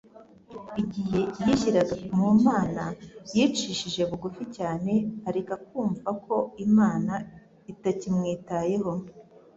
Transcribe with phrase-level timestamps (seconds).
[0.81, 2.83] Igihe yishyiraga mu Mana
[3.35, 4.91] yicishije bugufi cyane,
[5.27, 6.35] areka kumva ko
[6.67, 7.13] Imana
[7.71, 8.91] itakimwitayeho.